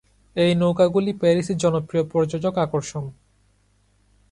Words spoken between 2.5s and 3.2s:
আকর্ষণ।